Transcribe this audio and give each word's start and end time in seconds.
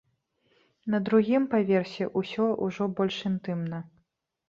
На 0.93 1.01
другім 1.09 1.45
паверсе 1.53 2.09
ўсё 2.19 2.51
ўжо 2.65 2.83
больш 3.01 3.23
інтымна. 3.33 3.87